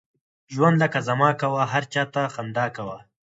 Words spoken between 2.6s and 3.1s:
کوه!